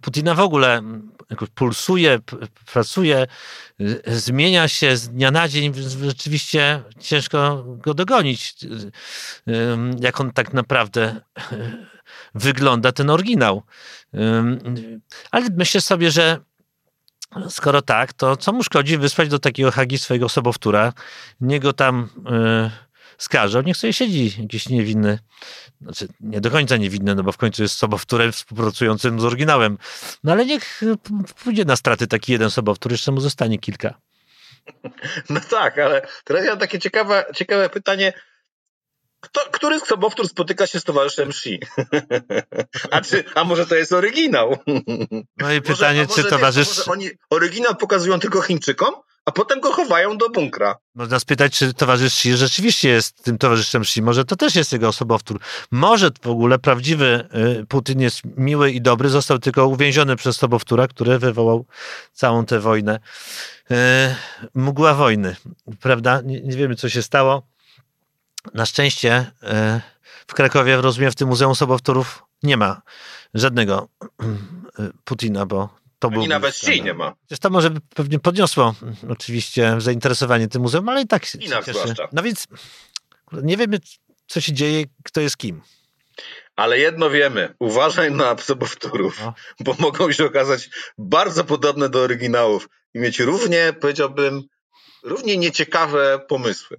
[0.00, 0.82] Putina w ogóle
[1.54, 2.18] pulsuje,
[2.72, 3.26] pracuje,
[3.80, 5.72] y, zmienia się z dnia na dzień.
[5.72, 9.52] więc Rzeczywiście ciężko go dogonić, y,
[10.00, 11.20] jak on tak naprawdę
[11.52, 11.86] y,
[12.34, 13.62] wygląda, ten oryginał.
[15.30, 16.38] Ale myślę sobie, że
[17.48, 20.92] skoro tak, to co mu szkodzi wysłać do takiego Hagi swojego sobowtóra,
[21.40, 22.08] nie go tam
[23.22, 25.18] skażą, niech sobie siedzi jakiś niewinny
[25.80, 29.78] znaczy nie do końca niewinny, no bo w końcu jest sobowtórem współpracującym z oryginałem.
[30.24, 30.96] No ale niech y,
[31.44, 33.94] pójdzie na straty taki jeden sobowtór, jeszcze mu zostanie kilka.
[35.30, 38.12] No tak, ale teraz ja mam takie ciekawe, ciekawe pytanie.
[39.20, 41.60] Kto, który z sobowtór spotyka się z towarzyszem Xi?
[42.90, 44.56] A, czy, a może to jest oryginał?
[45.36, 46.78] No i pytanie, może czy towarzysz...
[46.78, 48.94] Może oni oryginał pokazują tylko Chińczykom,
[49.30, 50.76] a potem go chowają do bunkra.
[50.94, 54.02] Można spytać, czy towarzysz rzeczywiście jest tym towarzyszem Xi.
[54.02, 55.40] Może to też jest jego sobowtór.
[55.70, 57.28] Może w ogóle prawdziwy
[57.60, 61.66] y, Putin jest miły i dobry, został tylko uwięziony przez sobowtóra, który wywołał
[62.12, 63.00] całą tę wojnę.
[63.70, 63.74] Y,
[64.54, 65.36] Mgła wojny,
[65.80, 66.20] prawda?
[66.24, 67.42] Nie, nie wiemy, co się stało.
[68.54, 69.80] Na szczęście y,
[70.26, 72.82] w Krakowie, rozumiem, w tym Muzeum Sobowtórów nie ma
[73.34, 73.88] żadnego
[75.04, 76.20] Putina, bo to był...
[76.20, 77.14] Ani nawet Xi nie ma.
[77.26, 81.62] Przecież to może pewnie podniosło mm, oczywiście zainteresowanie tym muzeum, ale i tak się China
[81.62, 81.78] cieszy.
[81.78, 82.08] zwłaszcza.
[82.12, 82.46] No więc
[83.32, 83.78] nie wiemy,
[84.26, 85.62] co się dzieje, kto jest kim.
[86.56, 89.34] Ale jedno wiemy, uważaj na sobowtórów, No.
[89.60, 94.42] bo mogą się okazać bardzo podobne do oryginałów i mieć równie, powiedziałbym,
[95.02, 96.76] równie nieciekawe pomysły.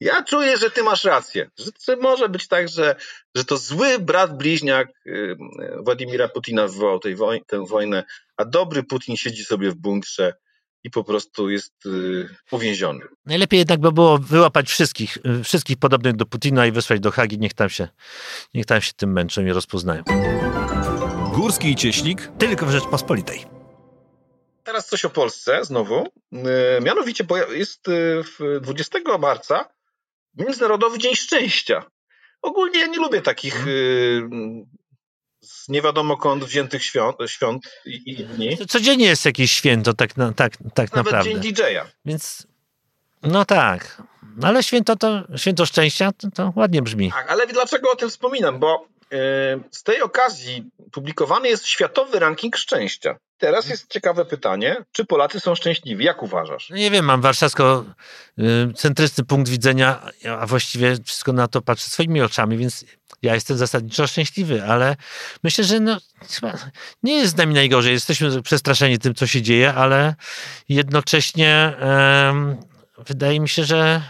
[0.00, 2.96] Ja czuję, że ty masz rację, że, że może być tak, że,
[3.34, 5.36] że to zły brat bliźniak y,
[5.84, 8.04] Władimira Putina wywołał tej woj- tę wojnę,
[8.36, 10.34] a dobry Putin siedzi sobie w bunkrze
[10.84, 13.00] i po prostu jest y, uwięziony.
[13.26, 17.38] Najlepiej jednak by było wyłapać wszystkich, y, wszystkich podobnych do Putina i wysłać do Hagi,
[17.38, 17.88] niech tam się,
[18.54, 20.02] niech tam się tym męczą i rozpoznają.
[21.34, 23.44] Górski i Cieślik Tylko w Rzeczpospolitej.
[24.64, 26.08] Teraz coś o Polsce znowu.
[26.82, 29.75] Mianowicie jest yy, w 20 marca
[30.36, 31.84] Międzynarodowy Dzień Szczęścia.
[32.42, 34.28] Ogólnie ja nie lubię takich yy,
[35.40, 38.58] z nie wiadomo kąd wziętych świąt, świąt i, i dni.
[38.68, 41.40] Codziennie jest jakieś święto, tak, na, tak, tak Nawet naprawdę.
[41.40, 41.86] Dzień DJ-a.
[42.04, 42.46] Więc
[43.22, 44.02] no tak.
[44.36, 47.10] No Ale święto to, święto szczęścia to, to ładnie brzmi.
[47.12, 48.58] Tak, ale dlaczego o tym wspominam?
[48.58, 49.18] Bo yy,
[49.70, 53.16] z tej okazji publikowany jest światowy ranking szczęścia.
[53.38, 56.04] Teraz jest ciekawe pytanie, czy Polacy są szczęśliwi?
[56.04, 56.70] Jak uważasz?
[56.70, 62.56] No nie wiem, mam warszawsko-centryczny punkt widzenia, a właściwie wszystko na to patrzę swoimi oczami,
[62.56, 62.84] więc
[63.22, 64.96] ja jestem zasadniczo szczęśliwy, ale
[65.44, 65.98] myślę, że no,
[67.02, 67.92] nie jest z nami najgorzej.
[67.92, 70.14] Jesteśmy przestraszeni tym, co się dzieje, ale
[70.68, 72.56] jednocześnie em,
[72.98, 74.02] wydaje mi się, że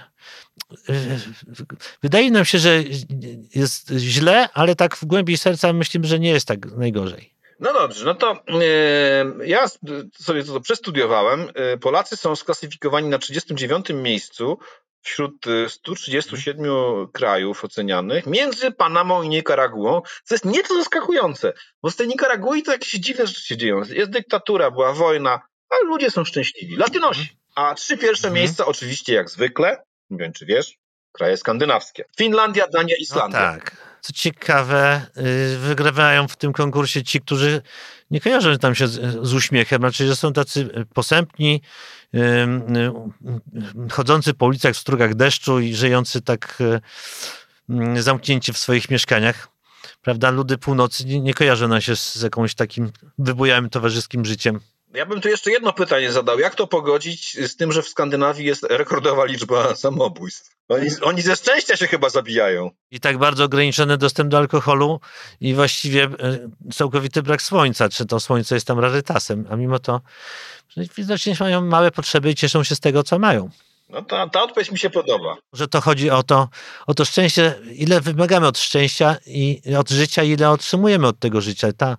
[0.89, 0.93] e,
[2.03, 2.83] wydaje nam się, że
[3.55, 7.36] jest źle, ale tak w głębi serca myślimy, że nie jest tak najgorzej.
[7.61, 9.67] No dobrze, no to e, ja
[10.19, 11.51] sobie to przestudiowałem.
[11.55, 14.59] E, Polacy są sklasyfikowani na 39 miejscu
[15.03, 16.67] wśród e, 137
[17.13, 22.73] krajów ocenianych między Panamą i Nikaraguą, co jest nieco zaskakujące, bo z tej Nikaragui to
[22.73, 23.83] jakieś dziwne rzeczy się dzieją.
[23.91, 25.41] Jest dyktatura, była wojna,
[25.71, 26.77] ale ludzie są szczęśliwi.
[26.77, 27.29] Latynosi.
[27.55, 28.35] A trzy pierwsze Mhm.
[28.35, 30.77] miejsca oczywiście jak zwykle, nie wiem czy wiesz,
[31.13, 32.05] kraje skandynawskie.
[32.19, 33.39] Finlandia, Dania, No Islandia.
[33.39, 33.77] tak.
[34.07, 35.07] Co ciekawe,
[35.55, 37.63] y, wygrywają w tym konkursie ci, którzy
[38.11, 41.63] nie kojarzą tam się z, z uśmiechem, znaczy, że są tacy posępni,
[42.15, 46.81] y, y, chodzący po ulicach w strugach deszczu i żyjący tak y,
[47.97, 49.49] y, zamknięci w swoich mieszkaniach.
[50.03, 54.61] Prawda, ludy północy nie, nie kojarzą się z, z jakimś takim wybujałym towarzyskim życiem.
[54.97, 56.39] Ja bym tu jeszcze jedno pytanie zadał.
[56.39, 60.57] Jak to pogodzić z tym, że w Skandynawii jest rekordowa liczba samobójstw?
[60.69, 62.71] Oni, oni ze szczęścia się chyba zabijają.
[62.91, 65.01] I tak bardzo ograniczony dostęp do alkoholu
[65.41, 66.39] i właściwie e,
[66.73, 67.89] całkowity brak słońca.
[67.89, 70.01] Czy to słońce jest tam rarytasem, a mimo to
[70.97, 73.51] widocznie mają małe potrzeby i cieszą się z tego, co mają.
[73.89, 75.37] No ta, ta odpowiedź mi się podoba.
[75.53, 76.49] Że to chodzi o to,
[76.87, 81.73] o to szczęście, ile wymagamy od szczęścia i od życia, ile otrzymujemy od tego życia.
[81.73, 81.97] Ta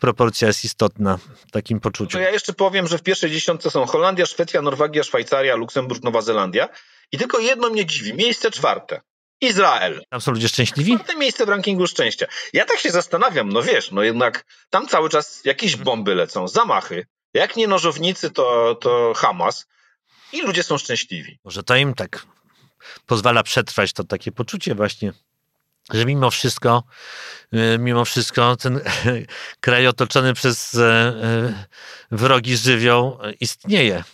[0.00, 2.12] proporcja jest istotna w takim poczuciu.
[2.12, 6.22] To ja jeszcze powiem, że w pierwszej dziesiątce są Holandia, Szwecja, Norwegia, Szwajcaria, Luksemburg, Nowa
[6.22, 6.68] Zelandia.
[7.12, 8.14] I tylko jedno mnie dziwi.
[8.14, 9.00] Miejsce czwarte.
[9.40, 10.02] Izrael.
[10.10, 10.94] Tam są ludzie szczęśliwi?
[10.94, 12.26] Czwarte miejsce w rankingu szczęścia.
[12.52, 17.06] Ja tak się zastanawiam, no wiesz, no jednak tam cały czas jakieś bomby lecą, zamachy.
[17.34, 19.66] Jak nie nożownicy, to, to Hamas.
[20.32, 21.38] I ludzie są szczęśliwi.
[21.44, 22.26] Może to im tak
[23.06, 25.12] pozwala przetrwać to takie poczucie właśnie,
[25.92, 26.82] że mimo wszystko,
[27.54, 28.80] y, mimo wszystko ten
[29.60, 31.66] kraj otoczony przez e, e,
[32.10, 34.04] wrogi żywioł istnieje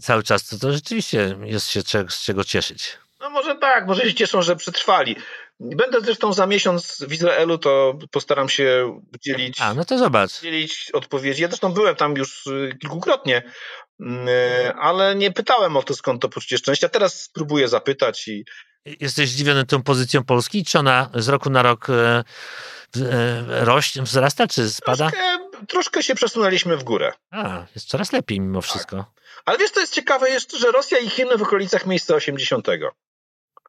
[0.00, 0.48] cały czas.
[0.48, 2.98] To, to rzeczywiście jest się z czego cieszyć.
[3.20, 5.16] No może tak, może się cieszą, że przetrwali.
[5.60, 10.38] Będę zresztą za miesiąc w Izraelu, to postaram się udzielić, A, no to zobacz.
[10.38, 11.42] udzielić odpowiedzi.
[11.42, 12.44] Ja zresztą byłem tam już
[12.80, 13.42] kilkukrotnie,
[14.78, 16.88] ale nie pytałem o to, skąd to poczucie szczęścia.
[16.88, 18.44] Teraz spróbuję zapytać i.
[19.00, 20.64] Jesteś zdziwiony tą pozycją Polski?
[20.64, 22.24] Czy ona z roku na rok e,
[22.96, 25.10] e, rośnie, wzrasta, czy spada?
[25.10, 27.12] Troszkę, troszkę się przesunęliśmy w górę.
[27.30, 28.96] A, jest coraz lepiej mimo wszystko.
[28.96, 29.06] Tak.
[29.44, 32.68] Ale wiesz, to jest ciekawe jeszcze, że Rosja i Chiny w okolicach miejsca 80.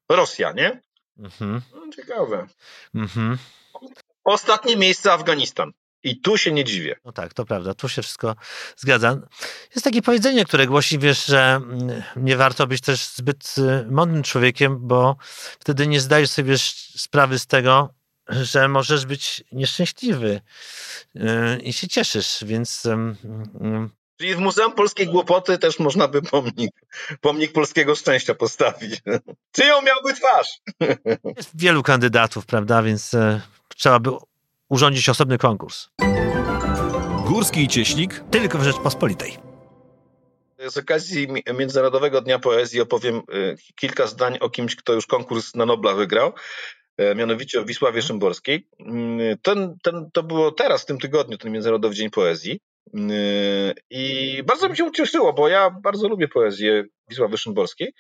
[0.09, 0.81] Rosja, nie?
[1.17, 1.61] Mhm.
[1.73, 2.47] No, ciekawe.
[2.95, 3.37] Mhm.
[4.23, 5.71] Ostatnie miejsce Afganistan.
[6.05, 6.95] I tu się nie dziwię.
[7.05, 8.35] No tak, to prawda, tu się wszystko
[8.77, 9.17] zgadza.
[9.75, 14.23] Jest takie powiedzenie, które głosi, wiesz, że mm, nie warto być też zbyt y, mądrym
[14.23, 15.15] człowiekiem, bo
[15.59, 16.55] wtedy nie zdajesz sobie
[16.97, 17.89] sprawy z tego,
[18.29, 20.41] że możesz być nieszczęśliwy
[21.15, 21.21] y,
[21.63, 22.87] i się cieszysz, więc
[24.17, 26.71] Czyli w Muzeum Polskiej Głupoty też można by pomnik,
[27.21, 29.01] pomnik polskiego szczęścia postawić.
[29.55, 30.47] Czyją miałby twarz?
[31.37, 33.11] Jest wielu kandydatów, prawda, więc
[33.75, 34.11] trzeba by
[34.69, 35.89] urządzić osobny konkurs.
[37.27, 39.37] Górski i Cieśnik tylko w Rzeczpospolitej.
[40.67, 43.21] Z okazji Międzynarodowego Dnia Poezji opowiem e,
[43.75, 46.33] kilka zdań o kimś, kto już konkurs na Nobla wygrał
[46.97, 48.67] e, mianowicie o Wisławie Szymborskiej.
[48.79, 52.59] Mm, ten, ten, to było teraz, w tym tygodniu, ten Międzynarodowy Dzień Poezji.
[53.89, 57.93] I bardzo mi się ucieszyło, bo ja bardzo lubię poezję Wisławy Szymborskiej,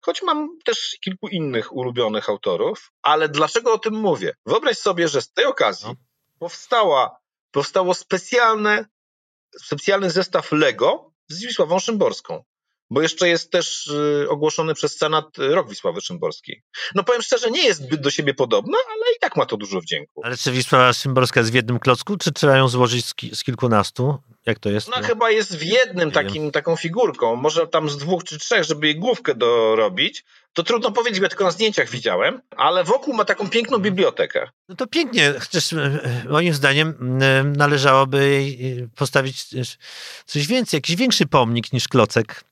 [0.00, 2.92] choć mam też kilku innych ulubionych autorów.
[3.02, 4.34] Ale dlaczego o tym mówię?
[4.46, 5.94] Wyobraź sobie, że z tej okazji no.
[6.42, 8.86] Powstała, powstało specjalne,
[9.58, 12.44] specjalny zestaw Lego z Wisławą Szymborską
[12.92, 16.62] bo jeszcze jest też y, ogłoszony przez Senat rok Wisławy Szymborskiej.
[16.94, 19.80] No powiem szczerze, nie jest zbyt do siebie podobna, ale i tak ma to dużo
[19.80, 20.20] wdzięku.
[20.24, 23.44] Ale czy Wisława Szymborska jest w jednym klocku, czy trzeba ją złożyć z, ki z
[23.44, 24.18] kilkunastu?
[24.46, 24.88] Jak to jest?
[24.88, 28.64] No, no chyba jest w jednym takim, taką figurką, może tam z dwóch czy trzech,
[28.64, 30.24] żeby jej główkę dorobić.
[30.52, 34.50] To trudno powiedzieć, bo ja tylko na zdjęciach widziałem, ale wokół ma taką piękną bibliotekę.
[34.68, 39.46] No to pięknie, chociaż e, moim zdaniem e, należałoby jej postawić
[40.26, 42.44] coś więcej, jakiś większy pomnik niż klocek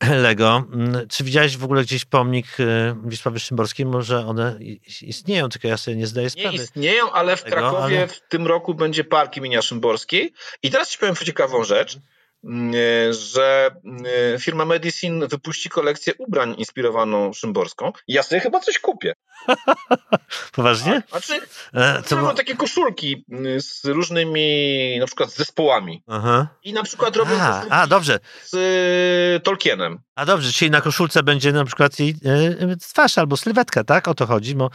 [0.22, 0.64] Lego.
[0.72, 2.64] Mm, czy widziałeś w ogóle gdzieś pomnik y,
[3.04, 3.86] Wisławy Szymborskiej?
[3.86, 4.58] Może one
[5.02, 6.56] istnieją, tylko ja sobie nie zdaję sprawy.
[6.56, 8.08] Nie istnieją, ale w Krakowie ale...
[8.08, 10.32] w tym roku będzie park imienia Szymborskiej.
[10.62, 11.98] I teraz ci powiem ciekawą rzecz.
[12.44, 12.72] Mm,
[13.12, 14.04] że mm,
[14.38, 17.92] firma Medicine wypuści kolekcję ubrań inspirowaną Szymborską.
[18.08, 19.14] Ja sobie chyba coś kupię.
[20.52, 21.02] Poważnie?
[21.10, 21.40] A, znaczy,
[21.74, 26.02] e, to mam takie koszulki mm, z różnymi na przykład zespołami.
[26.06, 26.46] Aha.
[26.64, 28.20] I na przykład robię a, a, dobrze.
[28.44, 29.98] z y, Tolkienem.
[30.14, 32.10] A dobrze, czyli na koszulce będzie na przykład jej
[32.72, 34.08] y, twarz albo sylwetka, tak?
[34.08, 34.70] O to chodzi, bo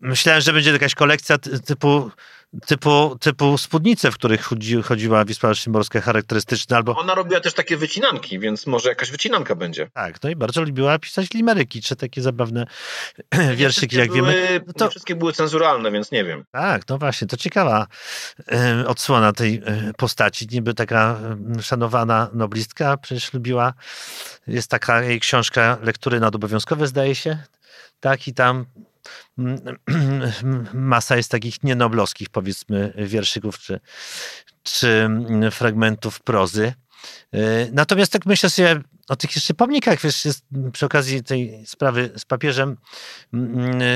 [0.00, 2.10] myślałem, że będzie jakaś kolekcja typu
[2.66, 6.76] typu, typu spódnice, w których chodzi, chodziła Wisła Szymborska charakterystyczne.
[6.76, 6.96] Albo...
[6.96, 9.90] Ona robiła też takie wycinanki, więc może jakaś wycinanka będzie.
[9.92, 12.66] Tak, no i bardzo lubiła pisać limeryki, czy takie zabawne
[13.48, 14.60] nie wierszyki, jak były, wiemy.
[14.66, 14.90] No to...
[14.90, 16.44] Wszystkie były cenzuralne, więc nie wiem.
[16.50, 17.86] Tak, no właśnie, to ciekawa
[18.86, 20.46] odsłona tej e, postaci.
[20.52, 21.20] Niby taka
[21.62, 23.72] szanowana noblistka, przecież lubiła,
[24.46, 27.38] jest taka jej książka lektury nadobowiązkowe, zdaje się,
[28.00, 28.66] tak, i tam
[30.74, 33.80] masa jest takich nienoblowskich, powiedzmy, wierszyków czy,
[34.62, 35.08] czy
[35.50, 36.72] fragmentów prozy.
[37.34, 42.10] Y, natomiast tak myślę sobie o tych jeszcze pomnikach, wiesz, jest przy okazji tej sprawy
[42.16, 42.76] z papieżem,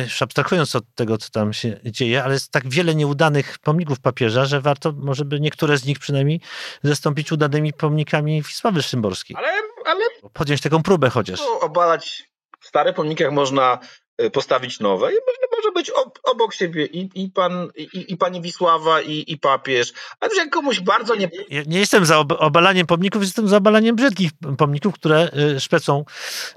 [0.05, 4.45] już abstrahując od tego, co tam się dzieje, ale jest tak wiele nieudanych pomników papieża,
[4.45, 6.41] że warto może by niektóre z nich przynajmniej
[6.83, 9.37] zastąpić udanymi pomnikami Wisławy Szymborskiej.
[9.37, 9.49] Ale,
[9.87, 10.05] ale...
[10.33, 11.41] Podjąć taką próbę chociaż.
[11.61, 13.79] Obalać stare pomniki, jak można
[14.12, 15.17] Y, postawić nowe i
[15.57, 19.39] może mogą być ob, obok siebie i, i, pan, i, i pani Wisława, i, i
[19.39, 19.93] papież.
[20.21, 21.31] A już jak komuś bardzo nie...
[21.49, 26.05] Ja nie jestem za ob- obalaniem pomników, jestem za obalaniem brzydkich pomników, które y, szpecą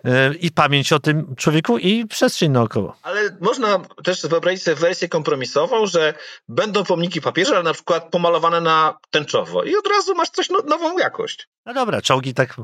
[0.05, 2.95] y, i pamięć o tym człowieku i przestrzeń naokoło.
[3.01, 6.13] Ale można też wyobrazić sobie wersję kompromisową, że
[6.49, 10.59] będą pomniki papieża, ale na przykład pomalowane na tęczowo i od razu masz coś no,
[10.65, 11.47] nową jakość.
[11.65, 12.55] No dobra, czołgi tak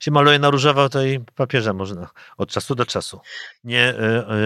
[0.00, 3.20] się maluje na różowo, to i papieża można od czasu do czasu.
[3.64, 3.94] Nie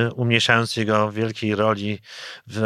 [0.08, 1.98] y, umniejszając jego wielkiej roli
[2.46, 2.60] w,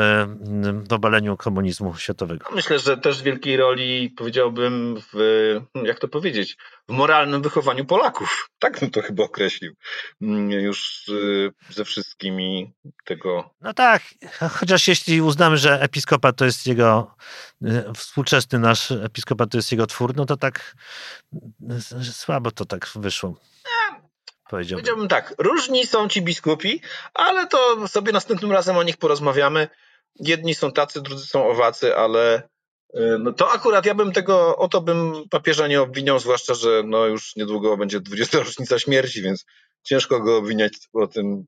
[0.89, 2.47] w obaleniu komunizmu światowego.
[2.55, 6.57] Myślę, że też wielkiej roli, powiedziałbym, w, jak to powiedzieć,
[6.89, 8.51] w moralnym wychowaniu Polaków.
[8.59, 9.75] Tak bym to chyba określił.
[10.23, 12.73] Mm, Już y, ze wszystkimi
[13.05, 13.51] tego.
[13.61, 14.03] No tak,
[14.51, 17.15] chociaż jeśli uznamy, że episkopat to jest jego,
[17.63, 20.77] y, współczesny nasz episkopat to jest jego twór, no to tak
[22.01, 23.35] y, słabo to tak wyszło.
[24.51, 24.83] Powiedziałbym.
[24.83, 26.81] Powiedziałbym tak, różni są ci biskupi,
[27.15, 29.69] ale to sobie następnym razem o nich porozmawiamy.
[30.21, 32.43] Jedni są tacy, drudzy są owacy, ale
[32.95, 36.83] y, no to akurat ja bym tego, o to bym papieża nie obwiniał, zwłaszcza, że
[36.87, 38.39] no już niedługo będzie 20.
[38.39, 39.45] rocznica śmierci, więc
[39.83, 41.45] ciężko go obwiniać o tym,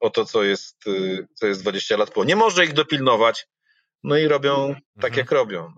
[0.00, 2.24] o to, co jest, y, co jest 20 lat po.
[2.24, 3.46] Nie może ich dopilnować,
[4.04, 5.14] no i robią tak, Mhm.
[5.18, 5.72] jak robią.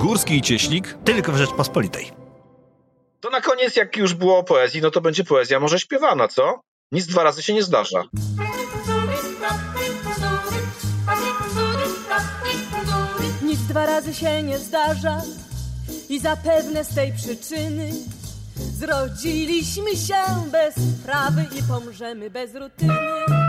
[0.00, 2.19] Górski i Cieślik Tylko w Rzeczpospolitej.
[3.20, 6.60] To na koniec, jak już było o poezji, no to będzie poezja może śpiewana, co?
[6.92, 8.02] Nic dwa razy się nie zdarza.
[13.42, 15.22] Nic dwa razy się nie zdarza
[16.08, 17.92] i zapewne z tej przyczyny
[18.56, 23.39] zrodziliśmy się bez sprawy i pomrzemy bez rutyny.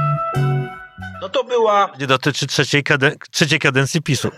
[1.21, 4.29] No to była Nie dotyczy trzeciej, kaden- trzeciej kadencji PiSu.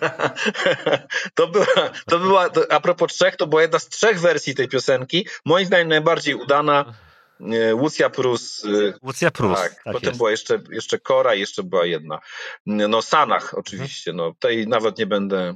[1.36, 1.66] to była,
[2.10, 5.28] to była to, a propos trzech, to była jedna z trzech wersji tej piosenki.
[5.46, 6.94] Moim zdaniem najbardziej udana.
[7.54, 8.66] e, Łucja Prus.
[8.66, 9.60] e, Łucja Prus.
[9.60, 10.18] Tak, Tak, potem jest.
[10.18, 12.20] była jeszcze, jeszcze Kora i jeszcze była jedna.
[12.66, 15.54] No Sanach oczywiście, no tej nawet nie będę,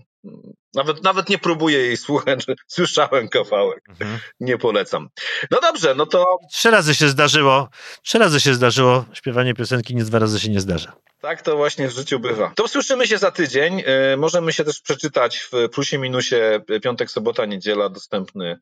[0.75, 4.19] nawet, nawet nie próbuję jej słuchać, słyszałem kawałek, Mhm.
[4.39, 5.09] nie polecam.
[5.51, 7.69] No dobrze, no to Trzy razy się zdarzyło,
[8.03, 10.93] trzy razy się zdarzyło śpiewanie piosenki, nic dwa razy się nie zdarza.
[11.21, 12.51] tak to właśnie w życiu bywa.
[12.55, 16.35] To słyszymy się za tydzień, e, możemy się też przeczytać w plusie minusie
[16.69, 18.59] e, piątek, sobota, niedziela dostępny,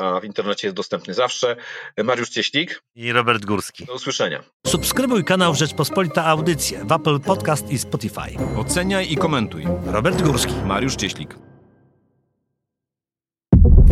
[0.00, 1.56] a w internecie jest dostępny zawsze.
[2.04, 3.84] Mariusz Cieślik, I Robert Górski.
[3.86, 4.42] do usłyszenia.
[4.66, 8.56] Subskrybuj kanał Rzeczpospolita Audycje w Apple Podcast i Spotify.
[8.56, 9.64] oceniaj i komentuj.
[9.86, 10.54] Robert Górski.
[10.64, 11.34] Mariusz Cieślik.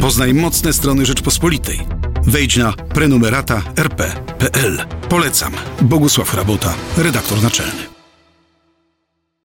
[0.00, 1.80] Poznaj mocne strony Rzeczpospolitej.
[2.26, 4.78] Wejdź na prenumerata rp.pl.
[5.08, 5.52] Polecam.
[5.82, 7.93] Bogusław Rabota, redaktor naczelny.